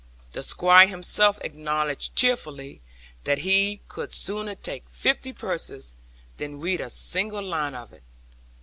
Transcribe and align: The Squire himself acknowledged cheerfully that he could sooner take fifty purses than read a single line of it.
The 0.31 0.41
Squire 0.41 0.87
himself 0.87 1.37
acknowledged 1.43 2.15
cheerfully 2.15 2.81
that 3.25 3.37
he 3.37 3.81
could 3.87 4.15
sooner 4.15 4.55
take 4.55 4.89
fifty 4.89 5.31
purses 5.31 5.93
than 6.37 6.59
read 6.59 6.81
a 6.81 6.89
single 6.89 7.43
line 7.43 7.75
of 7.75 7.93
it. 7.93 8.01